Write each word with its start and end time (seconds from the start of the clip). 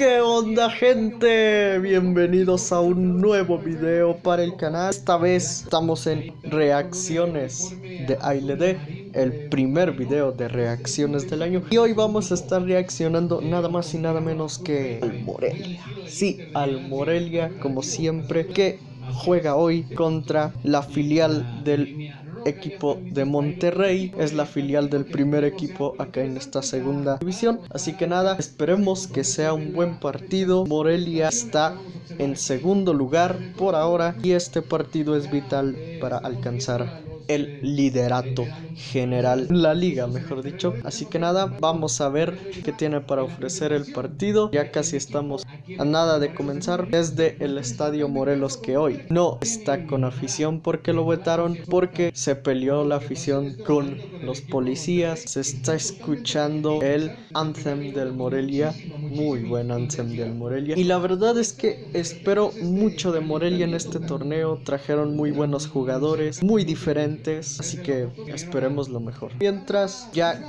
¿Qué 0.00 0.18
onda 0.22 0.70
gente? 0.70 1.78
Bienvenidos 1.78 2.72
a 2.72 2.80
un 2.80 3.20
nuevo 3.20 3.58
video 3.58 4.16
para 4.16 4.42
el 4.42 4.56
canal. 4.56 4.88
Esta 4.88 5.18
vez 5.18 5.64
estamos 5.64 6.06
en 6.06 6.32
reacciones 6.42 7.74
de 7.82 8.16
ALD 8.18 9.12
El 9.12 9.50
primer 9.50 9.92
video 9.92 10.32
de 10.32 10.48
reacciones 10.48 11.28
del 11.28 11.42
año. 11.42 11.62
Y 11.68 11.76
hoy 11.76 11.92
vamos 11.92 12.30
a 12.30 12.34
estar 12.36 12.62
reaccionando 12.62 13.42
nada 13.42 13.68
más 13.68 13.92
y 13.92 13.98
nada 13.98 14.22
menos 14.22 14.58
que 14.58 15.00
al 15.02 15.22
Morelia 15.22 15.84
Sí, 16.06 16.48
al 16.54 16.88
Morelia 16.88 17.50
como 17.60 17.82
siempre 17.82 18.46
Que 18.46 18.78
juega 19.12 19.54
hoy 19.54 19.82
contra 19.82 20.54
la 20.62 20.82
filial 20.82 21.62
del 21.62 22.10
equipo 22.44 22.98
de 23.00 23.24
Monterrey. 23.24 24.12
Es 24.18 24.32
la 24.32 24.46
filial 24.46 24.90
del 24.90 25.04
primer 25.04 25.44
equipo 25.44 25.94
acá 25.98 26.22
en 26.22 26.36
esta 26.36 26.62
segunda 26.62 27.18
división. 27.18 27.60
Así 27.70 27.96
que 27.96 28.06
nada, 28.06 28.36
esperemos 28.38 29.06
que 29.06 29.24
sea 29.24 29.52
un 29.52 29.72
buen 29.72 29.98
partido. 29.98 30.66
Morelia 30.66 31.28
está 31.28 31.76
en 32.18 32.36
segundo 32.36 32.94
lugar 32.94 33.38
por 33.56 33.74
ahora 33.74 34.16
y 34.22 34.32
este 34.32 34.62
partido 34.62 35.16
es 35.16 35.30
vital 35.30 35.76
para 36.00 36.18
alcanzar 36.18 37.02
el 37.30 37.60
liderato 37.62 38.44
general, 38.74 39.46
la 39.50 39.72
liga 39.72 40.08
mejor 40.08 40.42
dicho. 40.42 40.74
Así 40.84 41.06
que 41.06 41.20
nada, 41.20 41.46
vamos 41.46 42.00
a 42.00 42.08
ver 42.08 42.36
qué 42.64 42.72
tiene 42.72 43.00
para 43.00 43.22
ofrecer 43.22 43.72
el 43.72 43.92
partido. 43.92 44.50
Ya 44.50 44.72
casi 44.72 44.96
estamos 44.96 45.46
a 45.78 45.84
nada 45.84 46.18
de 46.18 46.34
comenzar 46.34 46.88
desde 46.88 47.36
el 47.40 47.58
Estadio 47.58 48.08
Morelos 48.08 48.56
que 48.56 48.76
hoy 48.76 49.02
no 49.08 49.38
está 49.40 49.86
con 49.86 50.04
afición 50.04 50.60
porque 50.60 50.92
lo 50.92 51.06
vetaron, 51.06 51.58
porque 51.68 52.10
se 52.14 52.34
peleó 52.36 52.84
la 52.84 52.96
afición 52.96 53.56
con 53.66 53.98
los 54.22 54.40
policías. 54.40 55.20
Se 55.20 55.40
está 55.40 55.74
escuchando 55.74 56.82
el 56.82 57.12
anthem 57.34 57.92
del 57.92 58.12
Morelia, 58.12 58.74
muy 58.98 59.44
buen 59.44 59.70
anthem 59.70 60.16
del 60.16 60.34
Morelia. 60.34 60.78
Y 60.78 60.84
la 60.84 60.98
verdad 60.98 61.38
es 61.38 61.52
que 61.52 61.88
espero 61.92 62.52
mucho 62.62 63.12
de 63.12 63.20
Morelia 63.20 63.64
en 63.64 63.74
este 63.74 64.00
torneo. 64.00 64.60
Trajeron 64.64 65.16
muy 65.16 65.30
buenos 65.30 65.66
jugadores, 65.66 66.42
muy 66.42 66.64
diferentes, 66.64 67.60
así 67.60 67.78
que 67.78 68.08
esperemos 68.26 68.88
lo 68.88 69.00
mejor. 69.00 69.32
Mientras 69.40 70.08
ya 70.12 70.40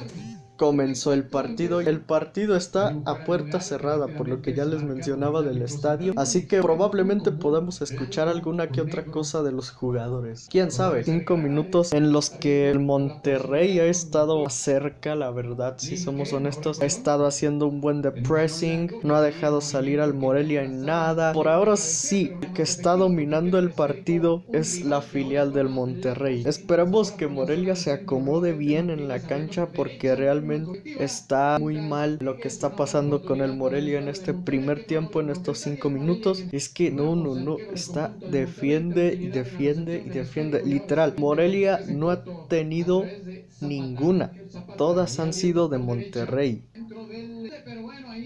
comenzó 0.61 1.11
el 1.11 1.23
partido. 1.23 1.81
El 1.81 2.01
partido 2.01 2.55
está 2.55 2.95
a 3.05 3.25
puerta 3.25 3.61
cerrada, 3.61 4.05
por 4.05 4.27
lo 4.27 4.43
que 4.43 4.53
ya 4.53 4.63
les 4.63 4.83
mencionaba 4.83 5.41
del 5.41 5.63
estadio. 5.63 6.13
Así 6.17 6.45
que 6.45 6.61
probablemente 6.61 7.31
podamos 7.31 7.81
escuchar 7.81 8.27
alguna 8.27 8.67
que 8.67 8.81
otra 8.81 9.05
cosa 9.05 9.41
de 9.41 9.51
los 9.51 9.71
jugadores. 9.71 10.47
Quién 10.51 10.69
sabe, 10.69 11.03
cinco 11.03 11.35
minutos 11.35 11.91
en 11.93 12.11
los 12.11 12.29
que 12.29 12.69
el 12.69 12.77
Monterrey 12.77 13.79
ha 13.79 13.85
estado 13.85 14.47
cerca, 14.51 15.15
la 15.15 15.31
verdad, 15.31 15.77
si 15.79 15.97
somos 15.97 16.31
honestos. 16.31 16.79
Ha 16.79 16.85
estado 16.85 17.25
haciendo 17.25 17.65
un 17.65 17.81
buen 17.81 18.03
de 18.03 18.11
pressing, 18.11 18.99
no 19.01 19.15
ha 19.15 19.21
dejado 19.23 19.61
salir 19.61 19.99
al 19.99 20.13
Morelia 20.13 20.61
en 20.61 20.85
nada. 20.85 21.33
Por 21.33 21.47
ahora 21.47 21.75
sí, 21.75 22.33
que 22.53 22.61
está 22.61 22.95
dominando 22.95 23.57
el 23.57 23.71
partido 23.71 24.43
es 24.53 24.85
la 24.85 25.01
filial 25.01 25.53
del 25.53 25.69
Monterrey. 25.69 26.43
Esperemos 26.45 27.09
que 27.09 27.25
Morelia 27.25 27.75
se 27.75 27.91
acomode 27.91 28.53
bien 28.53 28.91
en 28.91 29.07
la 29.07 29.17
cancha 29.17 29.65
porque 29.65 30.15
realmente 30.15 30.50
está 30.95 31.57
muy 31.59 31.79
mal 31.79 32.17
lo 32.21 32.39
que 32.39 32.47
está 32.47 32.75
pasando 32.75 33.23
con 33.25 33.41
el 33.41 33.53
Morelia 33.53 33.99
en 33.99 34.07
este 34.09 34.33
primer 34.33 34.85
tiempo, 34.85 35.21
en 35.21 35.29
estos 35.29 35.59
cinco 35.59 35.89
minutos. 35.89 36.47
Es 36.51 36.69
que 36.69 36.91
no, 36.91 37.15
no, 37.15 37.35
no, 37.35 37.63
está 37.71 38.17
defiende 38.23 39.17
y 39.19 39.27
defiende 39.27 40.01
y 40.05 40.09
defiende. 40.09 40.61
Literal, 40.63 41.15
Morelia 41.17 41.83
no 41.87 42.09
ha 42.11 42.25
tenido 42.47 43.15
ninguna. 43.59 44.35
Todas 44.75 45.19
han 45.19 45.33
sido 45.33 45.69
de 45.69 45.77
Monterrey. 45.79 46.65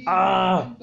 ¡Ah! 0.05 0.77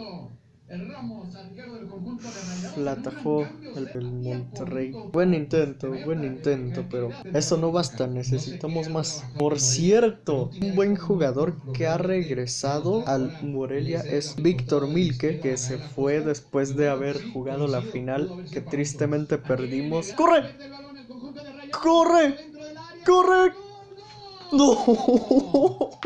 La 2.76 2.92
atajó 2.92 3.46
el, 3.94 4.10
Monterrey. 4.10 4.92
Buen 5.12 5.34
intento, 5.34 5.92
buen 6.04 6.24
intento, 6.24 6.84
pero 6.90 7.10
eso 7.34 7.56
no 7.56 7.72
basta, 7.72 8.06
necesitamos 8.06 8.88
más. 8.88 9.24
Por 9.38 9.60
cierto, 9.60 10.50
un 10.60 10.74
buen 10.74 10.96
jugador 10.96 11.56
que 11.72 11.86
ha 11.86 11.98
regresado 11.98 13.06
al 13.06 13.42
Morelia 13.42 14.00
es 14.00 14.36
Víctor 14.36 14.88
Milke, 14.88 15.40
que 15.40 15.56
se 15.56 15.78
fue 15.78 16.20
después 16.20 16.76
de 16.76 16.88
haber 16.88 17.22
jugado 17.32 17.66
la 17.66 17.82
final, 17.82 18.46
que 18.52 18.60
tristemente 18.60 19.38
perdimos. 19.38 20.12
¡Corre! 20.12 20.54
¡Corre! 21.82 22.36
¡Corre! 23.04 23.52
¡No! 24.52 25.90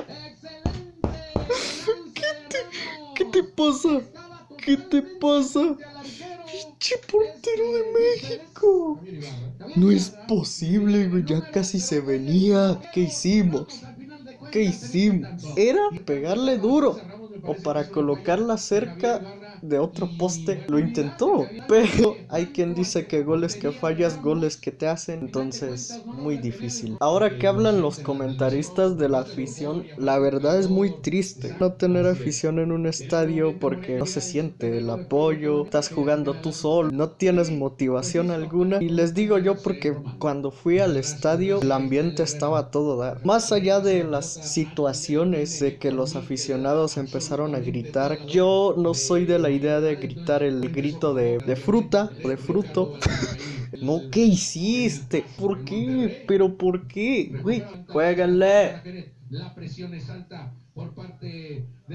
¿Qué 2.14 2.22
te, 2.48 2.58
qué 3.14 3.24
te 3.26 3.44
pasa? 3.44 4.00
¿Qué 4.56 4.76
te 4.76 5.02
pasa? 5.02 5.78
¡Pinche 6.44 6.96
portero 7.10 7.64
de 7.76 7.82
México! 8.00 9.08
No 9.74 9.90
es 9.90 10.10
posible, 10.10 11.08
güey. 11.08 11.24
Ya 11.26 11.50
casi 11.50 11.80
se 11.80 12.00
venía. 12.00 12.86
¿Qué 12.90 13.02
hicimos? 13.02 13.90
¿Qué 14.50 14.62
hicimos? 14.64 15.52
Era 15.56 15.80
pegarle 16.06 16.58
duro. 16.58 17.08
O 17.44 17.62
para 17.62 17.90
colocarla 17.90 18.58
cerca 18.58 19.30
de 19.62 19.78
otro 19.78 20.08
poste 20.18 20.64
lo 20.68 20.78
intentó. 20.78 21.46
Pero 21.68 22.16
hay 22.28 22.46
quien 22.46 22.74
dice 22.74 23.06
que 23.06 23.22
goles 23.22 23.56
que 23.56 23.72
fallas, 23.72 24.22
goles 24.22 24.56
que 24.56 24.72
te 24.72 24.86
hacen. 24.86 25.20
Entonces, 25.20 26.00
muy 26.06 26.38
difícil. 26.38 26.96
Ahora 27.00 27.38
que 27.38 27.46
hablan 27.46 27.80
los 27.80 27.98
comentaristas 27.98 28.98
de 28.98 29.08
la 29.08 29.20
afición, 29.20 29.84
la 29.96 30.18
verdad 30.18 30.58
es 30.58 30.68
muy 30.68 31.00
triste 31.00 31.54
no 31.60 31.72
tener 31.72 32.06
afición 32.06 32.58
en 32.58 32.72
un 32.72 32.86
estadio 32.86 33.58
porque 33.58 33.98
no 33.98 34.06
se 34.06 34.20
siente 34.20 34.78
el 34.78 34.90
apoyo. 34.90 35.64
Estás 35.64 35.88
jugando 35.88 36.34
tú 36.34 36.52
solo, 36.52 36.90
no 36.90 37.10
tienes 37.10 37.50
motivación 37.50 38.30
alguna. 38.30 38.82
Y 38.82 38.88
les 38.88 39.14
digo 39.14 39.38
yo 39.38 39.56
porque 39.62 39.94
cuando 40.18 40.50
fui 40.50 40.78
al 40.78 40.96
estadio, 40.96 41.60
el 41.60 41.72
ambiente 41.72 42.22
estaba 42.22 42.70
todo 42.70 42.96
dar. 42.96 43.24
Más 43.24 43.52
allá 43.52 43.80
de 43.80 44.04
las 44.04 44.26
situaciones 44.26 45.60
de 45.60 45.78
que 45.78 45.92
los 45.92 46.16
aficionados 46.16 46.96
empezaron 46.96 47.54
a 47.54 47.60
gritar, 47.60 48.26
yo 48.26 48.74
no 48.76 48.94
soy 48.94 49.24
de 49.24 49.38
la 49.38 49.45
idea 49.50 49.80
de 49.80 49.96
gritar 49.96 50.42
el 50.42 50.70
grito 50.70 51.14
de, 51.14 51.56
fruta 51.56 52.18
o 52.22 52.28
de 52.28 52.36
fruto. 52.36 52.98
no, 53.80 54.08
¿qué 54.10 54.20
hiciste? 54.20 55.32
¿Por 55.36 55.64
qué? 55.64 56.12
¿Pero 56.26 56.56
por 56.56 56.86
qué? 56.88 57.36
Güey. 57.40 57.64
La 59.28 59.54
presión 59.54 59.94
es 59.94 60.08
alta 60.08 60.54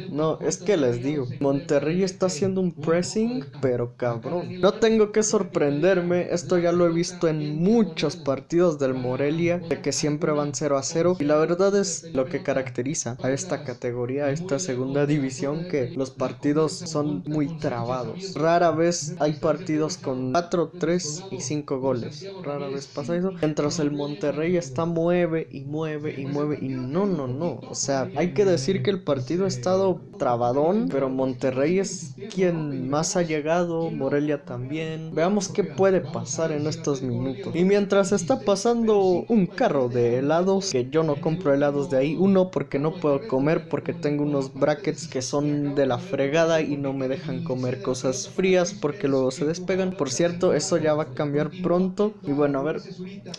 no, 0.09 0.39
es 0.39 0.57
que 0.57 0.77
les 0.77 1.03
digo, 1.03 1.27
Monterrey 1.39 2.01
está 2.03 2.27
haciendo 2.27 2.61
un 2.61 2.71
pressing, 2.71 3.43
pero 3.61 3.95
cabrón. 3.97 4.61
No 4.61 4.73
tengo 4.73 5.11
que 5.11 5.21
sorprenderme, 5.21 6.27
esto 6.31 6.57
ya 6.57 6.71
lo 6.71 6.87
he 6.87 6.91
visto 6.91 7.27
en 7.27 7.57
muchos 7.57 8.15
partidos 8.15 8.79
del 8.79 8.93
Morelia, 8.93 9.57
de 9.59 9.81
que 9.81 9.91
siempre 9.91 10.31
van 10.31 10.55
0 10.55 10.77
a 10.77 10.83
0. 10.83 11.17
Y 11.19 11.25
la 11.25 11.35
verdad 11.35 11.75
es 11.75 12.09
lo 12.13 12.25
que 12.25 12.41
caracteriza 12.41 13.17
a 13.21 13.31
esta 13.31 13.63
categoría, 13.63 14.25
a 14.25 14.31
esta 14.31 14.59
segunda 14.59 15.05
división, 15.05 15.67
que 15.69 15.89
los 15.89 16.09
partidos 16.09 16.71
son 16.71 17.23
muy 17.27 17.57
trabados. 17.57 18.33
Rara 18.35 18.71
vez 18.71 19.15
hay 19.19 19.33
partidos 19.33 19.97
con 19.97 20.31
4, 20.31 20.71
3 20.79 21.23
y 21.31 21.41
5 21.41 21.79
goles. 21.79 22.25
Rara 22.43 22.67
vez 22.69 22.87
pasa 22.87 23.15
eso. 23.15 23.33
Mientras 23.33 23.79
el 23.79 23.91
Monterrey 23.91 24.55
está 24.55 24.85
mueve 24.85 25.47
y 25.51 25.61
mueve 25.65 26.19
y 26.19 26.25
mueve 26.25 26.59
y 26.61 26.69
no, 26.69 27.05
no, 27.05 27.27
no. 27.27 27.59
O 27.69 27.75
sea, 27.75 28.09
hay 28.15 28.33
que 28.33 28.45
decir 28.45 28.70
que 28.79 28.89
el 28.89 29.03
partido 29.03 29.45
ha 29.45 29.47
estado 29.47 29.99
trabadón, 30.17 30.87
pero 30.89 31.09
Monterrey 31.09 31.79
es 31.79 32.15
quien 32.33 32.89
más 32.89 33.15
ha 33.17 33.23
llegado, 33.23 33.91
Morelia 33.91 34.45
también. 34.45 35.13
Veamos 35.13 35.49
qué 35.49 35.63
puede 35.63 36.01
pasar 36.01 36.51
en 36.51 36.67
estos 36.67 37.01
minutos. 37.01 37.55
Y 37.55 37.63
mientras 37.63 38.11
está 38.11 38.39
pasando 38.39 39.25
un 39.27 39.45
carro 39.45 39.89
de 39.89 40.19
helados, 40.19 40.71
que 40.71 40.89
yo 40.89 41.03
no 41.03 41.19
compro 41.19 41.53
helados 41.53 41.89
de 41.89 41.97
ahí, 41.97 42.15
uno 42.17 42.51
porque 42.51 42.79
no 42.79 42.93
puedo 42.93 43.27
comer 43.27 43.67
porque 43.67 43.93
tengo 43.93 44.23
unos 44.23 44.53
brackets 44.53 45.07
que 45.07 45.21
son 45.21 45.75
de 45.75 45.85
la 45.85 45.97
fregada 45.97 46.61
y 46.61 46.77
no 46.77 46.93
me 46.93 47.07
dejan 47.07 47.43
comer 47.43 47.81
cosas 47.81 48.29
frías 48.29 48.73
porque 48.73 49.07
luego 49.07 49.31
se 49.31 49.45
despegan. 49.45 49.91
Por 49.91 50.09
cierto, 50.09 50.53
eso 50.53 50.77
ya 50.77 50.93
va 50.93 51.03
a 51.03 51.13
cambiar 51.13 51.51
pronto. 51.61 52.13
Y 52.23 52.31
bueno, 52.31 52.59
a 52.59 52.63
ver, 52.63 52.81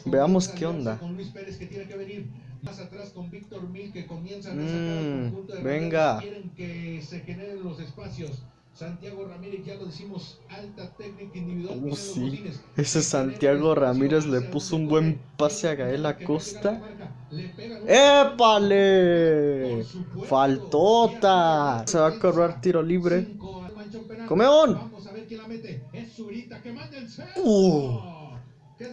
veamos 0.04 0.48
qué 0.48 0.66
onda. 0.66 1.00
Más 2.62 2.78
atrás 2.78 3.10
con 3.10 3.30
Víctor 3.30 3.68
Mil 3.68 3.92
que 3.92 4.06
comienza 4.06 4.50
a 4.52 4.54
mm, 4.54 5.46
de 5.46 5.62
venga. 5.62 6.20
Quieren 6.20 6.50
que 6.50 7.02
se 7.02 7.20
generen 7.20 7.62
los 7.64 7.80
espacios. 7.80 8.42
Santiago 8.72 9.26
Ramírez, 9.26 9.66
ya 9.66 9.74
lo 9.74 9.84
decimos, 9.84 10.40
alta 10.48 10.90
técnica 10.96 11.36
individual. 11.36 11.78
Uh, 11.82 11.94
sí. 11.94 12.42
Ese 12.76 13.02
Santiago 13.02 13.74
Ramírez 13.74 14.24
le 14.26 14.40
puso 14.40 14.76
un 14.76 14.88
buen 14.88 15.20
pase 15.36 15.68
a 15.68 15.74
Gael 15.74 16.06
Acosta. 16.06 16.80
¡Épale! 17.86 19.84
¡Faltota! 20.26 21.84
Se 21.86 21.98
va 21.98 22.06
a 22.06 22.18
correr 22.18 22.60
tiro 22.62 22.82
libre. 22.82 23.36
¡Comeón! 24.26 24.74
Vamos 24.74 25.06
a 25.06 25.12
ver 25.12 25.26
quién 25.26 25.42
la 25.42 25.48
mete. 25.48 25.84
Es 25.92 26.14
Zurita 26.14 26.62
que 26.62 26.72
manda 26.72 26.96
el 26.96 27.10
centro. 27.10 27.42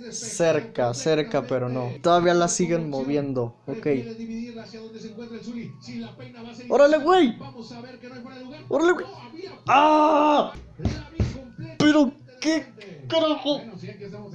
Cerca, 0.08 0.94
cerca, 0.94 1.48
pero 1.48 1.70
no. 1.70 2.00
Todavía 2.02 2.34
la 2.34 2.48
siguen 2.48 2.90
moviendo. 2.90 3.62
Ok. 3.66 3.88
¡Órale, 6.68 6.98
güey! 7.00 7.28
¡Órale, 8.70 8.94
güey! 8.94 9.06
¡Ah! 9.68 10.54
¿Pero 11.78 12.14
qué 12.40 12.76
carajo? 13.08 13.72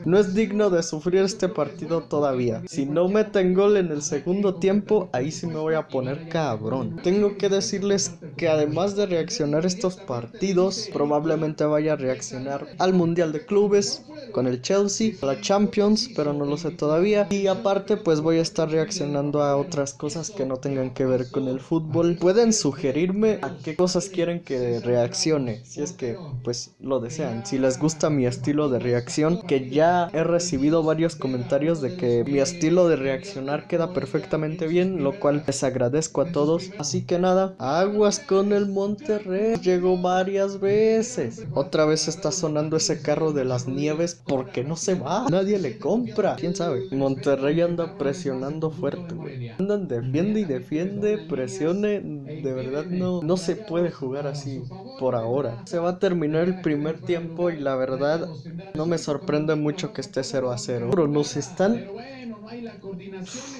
No 0.04 0.18
es 0.18 0.34
digno 0.34 0.70
de 0.70 0.82
sufrir 0.82 1.22
este 1.22 1.48
partido 1.48 2.02
todavía. 2.02 2.62
Si 2.66 2.86
no 2.86 3.08
meten 3.08 3.54
gol 3.54 3.76
en 3.76 3.90
el 3.90 4.02
segundo 4.02 4.56
tiempo, 4.56 5.08
ahí 5.12 5.30
sí 5.30 5.46
me 5.46 5.56
voy 5.56 5.74
a 5.74 5.88
poner 5.88 6.28
cabrón. 6.28 7.00
Tengo 7.02 7.36
que 7.36 7.48
decirles 7.48 8.12
que 8.36 8.48
además 8.48 8.96
de 8.96 9.06
reaccionar 9.06 9.64
estos 9.64 9.96
partidos, 9.96 10.88
probablemente 10.92 11.64
vaya 11.64 11.94
a 11.94 11.96
reaccionar 11.96 12.66
al 12.78 12.92
Mundial 12.92 13.32
de 13.32 13.46
Clubes 13.46 14.02
con 14.32 14.46
el 14.46 14.60
Chelsea, 14.62 15.12
a 15.22 15.26
la 15.26 15.40
Champions, 15.40 16.10
pero 16.14 16.32
no 16.32 16.44
lo 16.44 16.56
sé 16.56 16.70
todavía. 16.70 17.26
Y 17.30 17.46
aparte, 17.46 17.96
pues 17.96 18.20
voy 18.20 18.38
a 18.38 18.42
estar 18.42 18.70
reaccionando 18.70 19.42
a 19.42 19.56
otras 19.56 19.94
cosas 19.94 20.30
que 20.30 20.44
no 20.44 20.56
tengan 20.56 20.92
que 20.92 21.06
ver 21.06 21.30
con 21.30 21.48
el 21.48 21.60
fútbol. 21.60 22.16
Pueden 22.16 22.52
sugerirme 22.52 23.38
a 23.42 23.56
qué 23.62 23.76
cosas 23.76 24.08
quieren 24.08 24.40
que 24.40 24.80
reaccione, 24.80 25.64
si 25.64 25.82
es 25.82 25.92
que 25.92 26.16
pues 26.42 26.72
lo 26.80 27.00
desean. 27.00 27.46
Si 27.46 27.58
les 27.58 27.78
gusta 27.78 28.10
mi 28.10 28.26
estilo 28.26 28.68
de 28.68 28.78
reacción, 28.78 29.42
que 29.42 29.60
ya 29.70 30.10
he 30.12 30.24
recibido 30.24 30.82
varios 30.82 31.16
comentarios 31.16 31.80
de 31.80 31.96
que 31.96 32.24
mi 32.24 32.38
estilo 32.38 32.88
de 32.88 32.96
reaccionar 32.96 33.66
queda 33.66 33.92
perfectamente 33.92 34.66
bien, 34.66 35.02
lo 35.02 35.18
cual 35.18 35.42
les 35.46 35.62
agradezco 35.62 36.20
a 36.20 36.32
todos. 36.32 36.70
Así 36.78 37.02
que 37.02 37.18
nada, 37.18 37.54
aguas 37.58 38.18
con 38.18 38.52
el 38.52 38.66
Monterrey. 38.66 39.56
Llegó 39.62 40.00
varias 40.00 40.60
veces. 40.60 41.46
Otra 41.54 41.84
vez 41.84 42.08
está 42.08 42.32
sonando 42.32 42.76
ese 42.76 43.00
carro 43.00 43.32
de 43.32 43.44
las 43.44 43.66
nieves 43.66 44.20
porque 44.26 44.64
no 44.64 44.76
se 44.76 44.94
va. 44.94 45.26
Nadie 45.30 45.58
le 45.58 45.78
compra. 45.78 46.36
¿Quién 46.36 46.54
sabe? 46.54 46.82
Monterrey 46.90 47.60
anda 47.60 47.96
presionando 47.98 48.70
fuerte, 48.70 49.14
güey. 49.14 49.50
Andan 49.58 49.88
defiende 49.88 50.40
y 50.40 50.44
defiende, 50.44 51.18
presione. 51.28 52.00
De 52.00 52.52
verdad 52.52 52.86
no, 52.86 53.22
no 53.22 53.36
se 53.36 53.56
puede 53.56 53.90
jugar 53.90 54.26
así 54.26 54.62
por 54.98 55.14
ahora. 55.14 55.62
Se 55.64 55.78
va 55.78 55.90
a 55.90 55.98
terminar 55.98 56.44
el 56.44 56.60
primer 56.60 57.00
tiempo 57.00 57.50
y 57.50 57.58
la 57.58 57.76
verdad 57.76 58.28
no 58.74 58.86
me 58.86 58.98
sorprende 58.98 59.53
mucho 59.56 59.92
que 59.92 60.00
esté 60.00 60.22
0 60.22 60.50
a 60.50 60.58
0. 60.58 60.88
Pero 60.90 61.08
nos 61.08 61.36
están... 61.36 61.84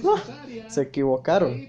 Ah, 0.05 0.23
se 0.67 0.82
equivocaron. 0.82 1.69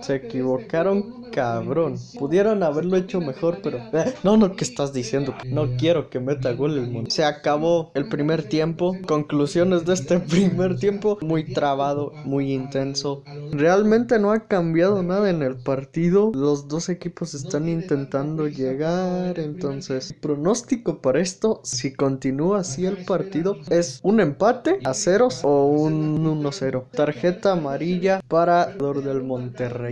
Se 0.00 0.14
equivocaron, 0.14 1.30
cabrón. 1.32 1.96
Pudieron 2.18 2.62
haberlo 2.62 2.96
hecho 2.96 3.20
mejor, 3.20 3.58
pero. 3.62 3.78
Eh, 3.92 4.14
no, 4.22 4.36
no, 4.36 4.54
¿qué 4.54 4.64
estás 4.64 4.92
diciendo? 4.92 5.34
No 5.44 5.76
quiero 5.76 6.08
que 6.08 6.20
meta 6.20 6.52
gol 6.52 6.78
el 6.78 6.88
mundo. 6.88 7.10
Se 7.10 7.24
acabó 7.24 7.90
el 7.94 8.08
primer 8.08 8.44
tiempo. 8.44 8.96
Conclusiones 9.06 9.84
de 9.84 9.94
este 9.94 10.18
primer 10.34 10.78
tiempo: 10.78 11.18
muy 11.20 11.52
trabado, 11.52 12.12
muy 12.24 12.52
intenso. 12.52 13.24
Realmente 13.50 14.18
no 14.18 14.30
ha 14.30 14.46
cambiado 14.46 15.02
nada 15.02 15.30
en 15.30 15.42
el 15.42 15.56
partido. 15.56 16.30
Los 16.34 16.68
dos 16.68 16.88
equipos 16.88 17.34
están 17.34 17.68
intentando 17.68 18.46
llegar. 18.46 19.38
Entonces, 19.40 20.14
pronóstico 20.20 21.00
para 21.00 21.20
esto: 21.20 21.60
si 21.64 21.92
continúa 21.92 22.60
así 22.60 22.86
el 22.86 23.04
partido, 23.04 23.56
es 23.68 23.98
un 24.02 24.20
empate 24.20 24.78
a 24.84 24.94
ceros 24.94 25.40
o 25.42 25.66
un 25.66 26.24
1-0. 26.24 26.84
Tarjeta 26.92 27.52
amarilla 27.52 28.20
para 28.28 28.70
el 28.78 29.04
del 29.04 29.22
Monterrey. 29.22 29.87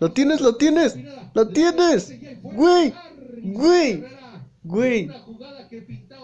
¡Lo 0.00 0.12
tienes, 0.12 0.40
lo 0.40 0.56
tienes! 0.56 0.96
¡Lo 1.34 1.48
tienes! 1.48 2.12
¡Güey! 2.42 2.92
¡Güey! 3.42 4.04
Güey. 4.64 5.10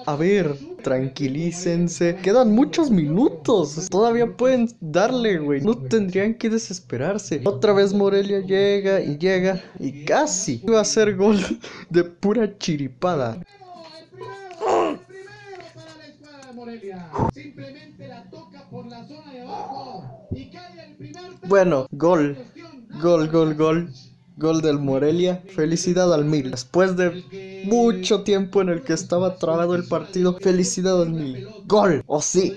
A 0.06 0.16
ver, 0.16 0.56
tranquilícense. 0.82 2.16
Quedan 2.22 2.52
muchos 2.52 2.90
minutos. 2.90 3.86
Todavía 3.90 4.34
pueden 4.34 4.70
darle, 4.80 5.38
güey. 5.38 5.60
No 5.60 5.76
tendrían 5.76 6.32
que 6.34 6.48
desesperarse. 6.48 7.42
Otra 7.44 7.74
vez 7.74 7.92
Morelia 7.92 8.40
llega 8.40 9.02
y 9.02 9.18
llega 9.18 9.62
y 9.78 10.06
casi 10.06 10.62
iba 10.66 10.78
a 10.78 10.82
hacer 10.82 11.16
gol 11.16 11.38
de 11.90 12.04
pura 12.04 12.56
chiripada. 12.56 13.38
Bueno, 21.46 21.86
gol. 21.90 22.36
Gol, 22.98 23.28
gol, 23.28 23.54
gol. 23.54 23.90
Gol 24.36 24.62
del 24.62 24.78
Morelia. 24.78 25.42
Felicidad 25.54 26.12
al 26.12 26.24
Mil. 26.24 26.50
Después 26.50 26.96
de 26.96 27.62
mucho 27.66 28.22
tiempo 28.22 28.62
en 28.62 28.70
el 28.70 28.82
que 28.82 28.94
estaba 28.94 29.36
trabado 29.36 29.74
el 29.74 29.84
partido, 29.84 30.38
felicidad 30.40 31.02
al 31.02 31.10
Mil. 31.10 31.46
Gol. 31.66 32.02
O 32.06 32.20
sí. 32.20 32.54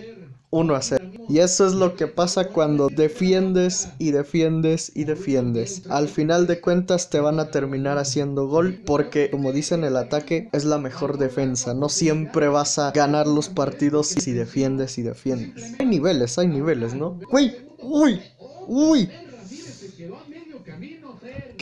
1 0.53 0.75
a 0.75 0.81
0. 0.83 1.03
Y 1.29 1.39
eso 1.39 1.65
es 1.65 1.73
lo 1.73 1.95
que 1.95 2.05
pasa 2.05 2.49
cuando 2.49 2.87
defiendes 2.89 3.89
y 3.97 4.11
defiendes 4.11 4.91
y 4.93 5.05
defiendes. 5.05 5.81
Al 5.89 6.07
final 6.07 6.45
de 6.45 6.61
cuentas 6.61 7.09
te 7.09 7.19
van 7.19 7.39
a 7.39 7.49
terminar 7.49 7.97
haciendo 7.97 8.47
gol 8.47 8.79
porque 8.85 9.31
como 9.31 9.51
dicen 9.51 9.83
el 9.83 9.97
ataque 9.97 10.49
es 10.51 10.63
la 10.63 10.77
mejor 10.77 11.17
defensa. 11.17 11.73
No 11.73 11.89
siempre 11.89 12.49
vas 12.49 12.77
a 12.77 12.91
ganar 12.91 13.25
los 13.25 13.49
partidos 13.49 14.07
si 14.07 14.31
defiendes 14.31 14.99
y 14.99 15.01
defiendes. 15.01 15.73
Hay 15.79 15.87
niveles, 15.87 16.37
hay 16.37 16.47
niveles, 16.47 16.93
¿no? 16.93 17.19
Uy, 17.31 17.55
uy, 17.81 18.21
uy. 18.67 19.09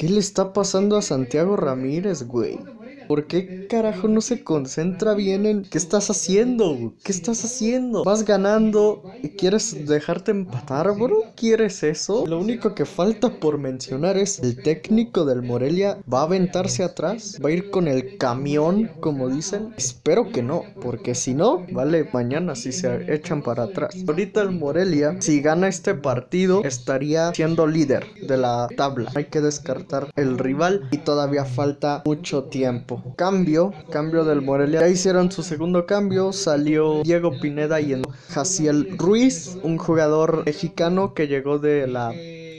¿Qué 0.01 0.09
le 0.09 0.19
está 0.19 0.51
pasando 0.51 0.98
a 0.98 1.03
Santiago 1.03 1.56
Ramírez, 1.57 2.24
güey? 2.24 2.74
¿Por 3.06 3.27
qué 3.27 3.60
carajo 3.71 4.09
no 4.09 4.19
se 4.19 4.44
concentra 4.44 5.13
bien 5.13 5.45
en 5.45 5.63
qué 5.63 5.77
estás 5.77 6.09
haciendo? 6.09 6.94
¿Qué 7.06 7.13
estás 7.13 7.45
haciendo? 7.45 8.03
Vas 8.03 8.25
ganando 8.25 9.01
y 9.23 9.29
quieres 9.29 9.88
dejarte 9.88 10.31
empatar, 10.31 10.94
bro. 10.97 11.23
¿Quieres 11.38 11.81
eso? 11.81 12.27
Lo 12.27 12.38
único 12.38 12.75
que 12.75 12.85
falta 12.85 13.39
por 13.39 13.59
mencionar 13.59 14.18
es 14.18 14.39
el 14.39 14.62
técnico 14.62 15.23
del 15.23 15.41
Morelia 15.41 16.00
va 16.13 16.19
a 16.19 16.23
aventarse 16.23 16.83
atrás, 16.83 17.39
va 17.41 17.47
a 17.47 17.53
ir 17.53 17.69
con 17.69 17.88
el 17.88 18.18
camión, 18.18 18.91
como 19.00 19.29
dicen. 19.29 19.74
Espero 19.77 20.33
que 20.33 20.44
no, 20.44 20.65
porque 20.81 21.15
si 21.15 21.33
no, 21.33 21.65
vale 21.71 22.09
mañana 22.12 22.56
si 22.56 22.74
se 22.74 23.13
echan 23.13 23.41
para 23.41 23.63
atrás. 23.63 23.95
Ahorita 24.06 24.41
el 24.41 24.51
Morelia, 24.51 25.15
si 25.21 25.39
gana 25.39 25.69
este 25.69 25.95
partido, 25.95 26.62
estaría 26.65 27.33
siendo 27.33 27.67
líder 27.67 28.06
de 28.27 28.35
la 28.35 28.67
tabla. 28.75 29.13
Hay 29.15 29.27
que 29.27 29.39
descartar 29.39 30.12
el 30.17 30.38
rival 30.38 30.89
y 30.91 30.97
todavía 30.97 31.45
falta 31.45 32.01
mucho 32.06 32.44
tiempo. 32.44 33.01
Cambio, 33.15 33.60
cambio 33.91 34.23
del 34.23 34.41
Morelia. 34.41 34.81
Ya 34.81 34.87
hicieron 34.87 35.31
su 35.31 35.43
segundo 35.43 35.85
cambio. 35.85 36.33
Salió 36.33 37.03
Diego 37.03 37.31
Pineda 37.39 37.79
y 37.79 37.93
en 37.93 38.03
Jaciel 38.29 38.97
Ruiz, 38.97 39.57
un 39.63 39.77
jugador 39.77 40.43
mexicano 40.45 41.13
que 41.13 41.27
llegó 41.27 41.59
de 41.59 41.87
la 41.87 42.11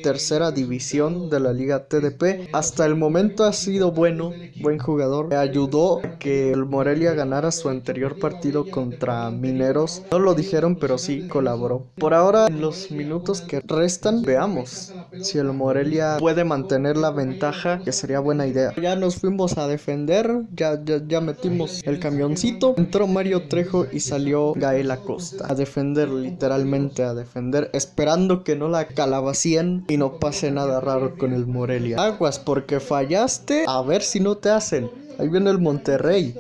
tercera 0.03 0.51
división 0.51 1.31
de 1.31 1.41
la 1.41 1.53
liga 1.53 1.87
TDP. 1.87 2.51
Hasta 2.53 2.85
el 2.85 2.97
momento 2.97 3.45
ha 3.45 3.53
sido 3.53 3.93
bueno, 3.93 4.33
buen 4.61 4.79
jugador. 4.79 5.33
Ayudó 5.33 6.01
a 6.01 6.19
que 6.19 6.51
el 6.53 6.67
Morelia 6.67 7.15
ganara 7.15 7.51
su 7.53 7.69
anterior 7.69 8.19
partido 8.19 8.69
contra 8.69 9.31
Mineros. 9.31 10.03
No 10.11 10.19
lo 10.19 10.35
dijeron, 10.35 10.77
pero 10.77 10.99
sí 10.99 11.29
colaboró. 11.29 11.87
Por 11.97 12.15
ahora, 12.15 12.49
en 12.49 12.61
los 12.61 12.91
minutos 12.91 13.41
que 13.41 13.61
restan, 13.61 14.23
veamos 14.23 14.93
si 15.21 15.39
el 15.39 15.53
Morelia 15.53 16.17
puede 16.19 16.45
mantener 16.45 16.97
la 16.97 17.11
ventaja, 17.11 17.81
que 17.85 17.93
sería 17.93 18.21
buena 18.21 18.47
idea. 18.47 18.73
Ya 18.81 18.97
nos 18.97 19.17
fuimos 19.17 19.59
a 19.59 19.67
defender, 19.67 20.43
ya, 20.55 20.83
ya, 20.85 21.03
ya 21.07 21.21
metimos 21.21 21.83
el 21.85 21.99
camioncito. 21.99 22.75
Entró 22.77 23.07
Mario 23.07 23.49
Trejo 23.49 23.87
y 23.93 24.01
salió 24.01 24.53
Gael 24.55 24.91
Acosta 24.91 25.47
a 25.49 25.55
defender, 25.55 26.09
literalmente 26.09 27.03
a 27.03 27.15
defender, 27.15 27.71
esperando 27.73 28.45
que 28.45 28.57
no 28.57 28.69
la 28.69 28.89
calabacien 28.89 29.85
y 29.89 29.97
no 29.97 30.19
pase 30.19 30.51
nada 30.51 30.81
raro 30.81 31.17
con 31.17 31.33
el 31.33 31.47
Morelia. 31.47 32.03
Aguas, 32.03 32.39
porque 32.39 32.81
fallaste. 32.81 33.65
A 33.67 33.83
ver 33.83 34.03
si 34.03 34.21
no 34.21 34.37
te 34.37 34.51
hacen. 34.51 34.91
Ahí 35.19 35.29
viene 35.29 35.51
el 35.51 35.59
Monterrey. 35.59 36.35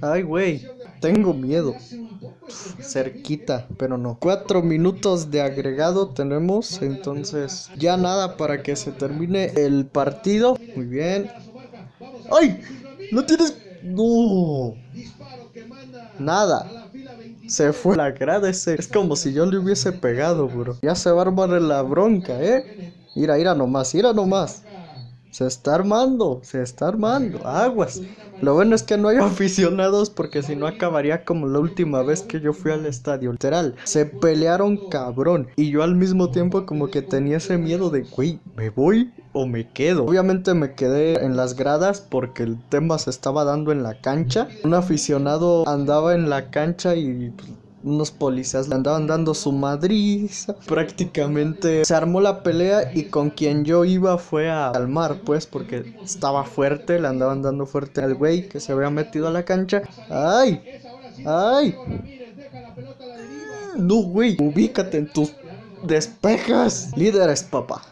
Ay, 0.00 0.22
güey. 0.22 0.66
Tengo 1.00 1.34
miedo. 1.34 1.74
Cerquita, 2.80 3.66
pero 3.78 3.98
no. 3.98 4.16
Cuatro 4.20 4.62
minutos 4.62 5.30
de 5.30 5.40
agregado 5.40 6.08
tenemos. 6.08 6.82
Entonces, 6.82 7.70
ya 7.76 7.96
nada 7.96 8.36
para 8.36 8.62
que 8.62 8.76
se 8.76 8.92
termine 8.92 9.52
el 9.56 9.86
partido. 9.86 10.56
Muy 10.76 10.86
bien. 10.86 11.30
¡Ay! 12.30 12.60
No 13.12 13.24
tienes. 13.24 13.56
No. 13.82 14.74
Nada. 16.18 16.88
Se 17.46 17.72
fue 17.72 17.96
la 17.96 18.08
ese. 18.48 18.74
Es 18.74 18.88
como 18.88 19.16
si 19.16 19.32
yo 19.32 19.46
le 19.46 19.58
hubiese 19.58 19.92
pegado, 19.92 20.48
bro. 20.48 20.76
Ya 20.82 20.94
se 20.94 21.10
va 21.10 21.18
a 21.18 21.26
armar 21.26 21.50
la 21.50 21.82
bronca, 21.82 22.42
¿eh? 22.42 22.92
Mira, 23.14 23.36
mira 23.36 23.54
nomás, 23.54 23.94
mira 23.94 24.12
nomás. 24.12 24.62
Se 25.34 25.48
está 25.48 25.74
armando, 25.74 26.38
se 26.44 26.62
está 26.62 26.86
armando, 26.86 27.44
aguas. 27.44 28.00
Lo 28.40 28.54
bueno 28.54 28.76
es 28.76 28.84
que 28.84 28.96
no 28.96 29.08
hay 29.08 29.16
aficionados 29.20 30.08
porque 30.08 30.44
si 30.44 30.54
no 30.54 30.68
acabaría 30.68 31.24
como 31.24 31.48
la 31.48 31.58
última 31.58 32.04
vez 32.04 32.22
que 32.22 32.40
yo 32.40 32.52
fui 32.52 32.70
al 32.70 32.86
estadio. 32.86 33.32
Literal, 33.32 33.74
se 33.82 34.06
pelearon 34.06 34.88
cabrón. 34.88 35.48
Y 35.56 35.70
yo 35.70 35.82
al 35.82 35.96
mismo 35.96 36.30
tiempo 36.30 36.64
como 36.66 36.86
que 36.86 37.02
tenía 37.02 37.38
ese 37.38 37.58
miedo 37.58 37.90
de, 37.90 38.02
güey, 38.02 38.38
¿me 38.54 38.70
voy 38.70 39.12
o 39.32 39.44
me 39.44 39.68
quedo? 39.72 40.04
Obviamente 40.04 40.54
me 40.54 40.74
quedé 40.74 41.24
en 41.24 41.36
las 41.36 41.56
gradas 41.56 42.00
porque 42.00 42.44
el 42.44 42.56
tema 42.68 43.00
se 43.00 43.10
estaba 43.10 43.42
dando 43.42 43.72
en 43.72 43.82
la 43.82 44.00
cancha. 44.00 44.46
Un 44.62 44.74
aficionado 44.74 45.68
andaba 45.68 46.14
en 46.14 46.30
la 46.30 46.52
cancha 46.52 46.94
y 46.94 47.30
pues, 47.30 47.50
unos 47.84 48.10
policías 48.10 48.68
le 48.68 48.74
andaban 48.74 49.06
dando 49.06 49.34
su 49.34 49.52
madriza. 49.52 50.56
Prácticamente 50.66 51.84
se 51.84 51.94
armó 51.94 52.20
la 52.20 52.42
pelea 52.42 52.90
y 52.94 53.04
con 53.04 53.30
quien 53.30 53.64
yo 53.64 53.84
iba 53.84 54.16
fue 54.18 54.50
a 54.50 54.70
calmar, 54.72 55.20
pues, 55.24 55.46
porque 55.46 55.94
estaba 56.02 56.44
fuerte, 56.44 56.98
le 56.98 57.08
andaban 57.08 57.42
dando 57.42 57.66
fuerte 57.66 58.00
al 58.00 58.14
güey 58.14 58.48
que 58.48 58.58
se 58.58 58.72
había 58.72 58.90
metido 58.90 59.28
a 59.28 59.30
la 59.30 59.44
cancha. 59.44 59.82
¡Ay! 60.08 60.62
¡Ay! 61.26 61.76
No, 63.76 63.96
güey, 63.96 64.36
ubícate 64.40 64.98
en 64.98 65.12
tus 65.12 65.34
despejas. 65.82 66.90
Líderes, 66.96 67.42
papá. 67.42 67.82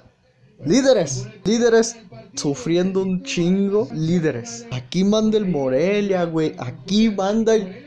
Líderes, 0.64 1.26
líderes 1.44 1.96
sufriendo 2.34 3.02
un 3.02 3.22
chingo. 3.24 3.88
Líderes. 3.92 4.66
Aquí 4.70 5.04
manda 5.04 5.36
el 5.36 5.46
Morelia, 5.46 6.24
güey. 6.24 6.54
Aquí 6.58 7.10
manda 7.10 7.54
el 7.54 7.84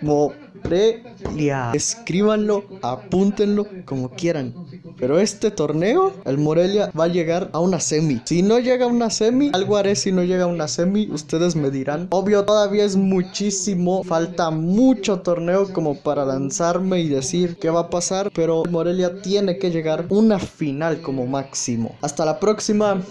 Morelia. 0.66 1.72
Escríbanlo, 1.74 2.78
apúntenlo 2.82 3.76
como 3.86 4.16
quieran. 4.16 4.60
Pero 4.98 5.20
este 5.20 5.52
torneo, 5.52 6.14
el 6.26 6.38
Morelia 6.38 6.90
va 6.98 7.06
a 7.06 7.08
llegar 7.08 7.50
a 7.52 7.60
una 7.60 7.80
semi. 7.80 8.22
Si 8.26 8.42
no 8.42 8.60
llega 8.60 8.86
a 8.86 8.88
una 8.88 9.10
semi, 9.10 9.52
algo 9.54 9.76
haré 9.76 9.96
si 9.96 10.12
no 10.12 10.24
llega 10.24 10.46
a 10.46 10.48
una 10.48 10.68
semi. 10.68 11.10
Ustedes 11.12 11.56
me 11.56 11.70
dirán. 11.70 12.08
Obvio, 12.12 12.46
todavía 12.46 12.86
es 12.86 12.96
muchísimo. 12.96 14.04
Falta 14.04 14.52
mucho 14.52 15.20
torneo 15.20 15.72
como 15.74 15.96
para 15.96 16.24
lanzarme 16.26 17.02
y 17.02 17.10
decir 17.10 17.58
qué 17.58 17.70
va 17.70 17.82
a 17.82 17.90
pasar. 17.90 18.32
Pero 18.34 18.64
Morelia 18.70 19.22
tiene 19.22 19.58
que 19.58 19.70
llegar 19.70 20.06
una 20.10 20.40
final 20.40 21.02
como 21.02 21.26
máximo. 21.28 21.96
Hasta 22.02 22.24
la 22.26 22.40
próxima. 22.40 23.02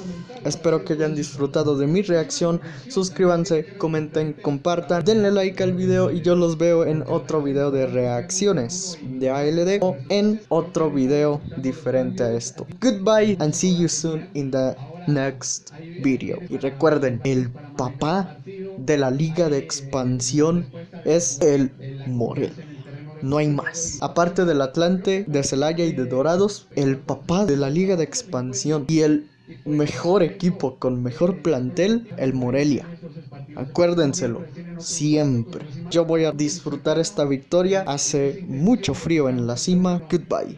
Espero 0.45 0.85
que 0.85 0.95
hayan 0.95 1.15
disfrutado 1.15 1.77
de 1.77 1.87
mi 1.87 2.03
reacción. 2.03 2.61
Suscríbanse, 2.89 3.77
comenten, 3.77 4.33
compartan. 4.33 5.05
Denle 5.05 5.31
like 5.31 5.63
al 5.63 5.75
video 5.75 6.11
y 6.11 6.23
yo 6.23 6.35
los 6.35 6.57
veo 6.57 6.85
en 6.87 7.03
otro 7.07 7.43
video 7.43 7.71
de 7.71 7.87
reacciones 7.87 8.99
de 9.03 9.31
ALD 9.31 9.83
o 9.83 9.97
en 10.09 10.41
otro 10.49 10.91
video 10.91 11.41
diferente 11.75 12.23
a 12.23 12.33
esto. 12.33 12.67
Goodbye 12.81 13.37
and 13.41 13.53
see 13.53 13.77
you 13.77 13.89
soon 13.89 14.29
in 14.35 14.51
the 14.51 14.77
next 15.07 15.73
video. 16.03 16.39
Y 16.49 16.59
recuerden, 16.59 17.21
el 17.25 17.51
papá 17.77 18.39
de 18.79 18.97
la 18.97 19.11
liga 19.11 19.49
de 19.49 19.59
expansión 19.59 20.67
es 21.05 21.41
el 21.41 21.71
Morel. 22.07 22.53
No 23.23 23.39
hay 23.39 23.49
más. 23.49 23.99
Aparte 24.01 24.45
del 24.45 24.61
Atlante, 24.61 25.25
de 25.27 25.43
Celaya 25.43 25.85
y 25.85 25.93
de 25.93 26.05
Dorados, 26.05 26.69
el 26.77 26.99
papá 26.99 27.47
de 27.47 27.57
la 27.57 27.71
liga 27.71 27.97
de 27.97 28.05
expansión 28.05 28.85
y 28.87 29.01
el 29.01 29.29
mejor 29.65 30.23
equipo 30.23 30.77
con 30.79 31.03
mejor 31.03 31.43
plantel, 31.43 32.09
el 32.17 32.35
Morelia. 32.35 32.87
Acuérdenselo, 33.57 34.43
siempre. 34.79 35.65
Yo 35.91 36.05
voy 36.05 36.25
a 36.25 36.33
disfrutar 36.33 36.99
esta 36.99 37.25
victoria. 37.25 37.85
Hace 37.87 38.45
mucho 38.49 38.95
frío 38.95 39.29
en 39.29 39.47
la 39.47 39.57
cima. 39.57 40.03
Goodbye. 40.11 40.53